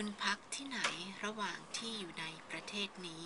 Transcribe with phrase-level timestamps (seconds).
[0.00, 0.80] คุณพักที่ไหน
[1.24, 3.24] ระหว่างที่อยู่ในประเทศนี้